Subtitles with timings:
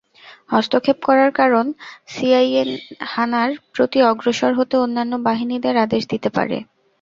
[0.49, 1.65] হস্তক্ষেপ করার কারণ,
[2.07, 2.63] সিআইএ
[3.11, 6.57] হা-নার প্রতি অগ্রসর হতে অন্যান্য বাহিনীদের আদেশ দিতে পারে।